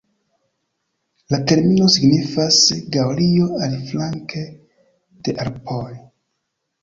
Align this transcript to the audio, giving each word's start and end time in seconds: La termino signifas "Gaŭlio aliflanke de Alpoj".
La 1.33 1.39
termino 1.49 1.89
signifas 1.95 2.57
"Gaŭlio 2.95 3.49
aliflanke 3.67 4.43
de 5.29 5.35
Alpoj". 5.47 5.93